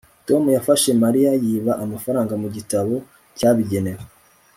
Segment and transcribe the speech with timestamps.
[0.27, 2.95] tom yafashe mariya yiba amafaranga mu gitabo
[3.37, 4.03] cyabigenewe